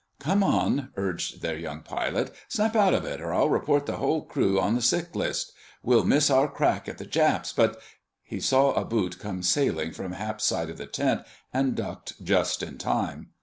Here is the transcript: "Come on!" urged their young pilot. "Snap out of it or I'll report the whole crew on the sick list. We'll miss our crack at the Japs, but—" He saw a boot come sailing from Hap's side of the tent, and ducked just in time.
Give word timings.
"Come 0.17 0.41
on!" 0.43 0.89
urged 0.97 1.43
their 1.43 1.59
young 1.59 1.81
pilot. 1.81 2.33
"Snap 2.47 2.75
out 2.75 2.95
of 2.95 3.05
it 3.05 3.21
or 3.21 3.35
I'll 3.35 3.49
report 3.51 3.85
the 3.85 3.97
whole 3.97 4.23
crew 4.23 4.59
on 4.59 4.73
the 4.73 4.81
sick 4.81 5.15
list. 5.15 5.51
We'll 5.83 6.03
miss 6.05 6.31
our 6.31 6.47
crack 6.47 6.89
at 6.89 6.97
the 6.97 7.05
Japs, 7.05 7.53
but—" 7.53 7.79
He 8.23 8.39
saw 8.39 8.71
a 8.73 8.83
boot 8.83 9.19
come 9.19 9.43
sailing 9.43 9.91
from 9.91 10.13
Hap's 10.13 10.43
side 10.43 10.71
of 10.71 10.79
the 10.79 10.87
tent, 10.87 11.21
and 11.53 11.75
ducked 11.75 12.19
just 12.23 12.63
in 12.63 12.79
time. 12.79 13.27